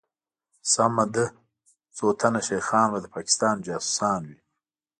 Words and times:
سمه 0.73 1.05
ده 1.13 1.25
څوتنه 1.97 2.39
شيخان 2.47 2.87
به 2.93 2.99
دپاکستان 3.05 3.55
جاسوسان 3.67 4.21
وي 4.27 4.37